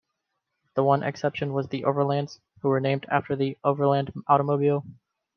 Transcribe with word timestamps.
The 0.73 0.83
one 0.83 1.03
exception 1.03 1.53
was 1.53 1.67
The 1.67 1.83
Overlands, 1.83 2.39
who 2.63 2.69
were 2.69 2.79
named 2.79 3.05
after 3.11 3.35
the 3.35 3.55
Overland 3.63 4.11
Automobile. 4.25 4.83